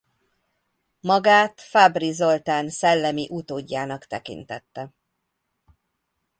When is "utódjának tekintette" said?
3.31-4.93